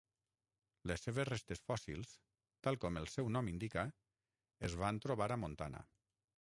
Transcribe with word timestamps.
Les 0.91 1.03
seves 1.07 1.27
restes 1.29 1.61
fòssils, 1.67 2.15
tal 2.69 2.79
com 2.85 2.99
el 3.03 3.11
seu 3.17 3.31
nom 3.37 3.53
indica, 3.55 3.87
es 4.71 4.81
van 4.85 5.03
trobar 5.07 5.33
a 5.37 5.43
Montana. 5.47 5.87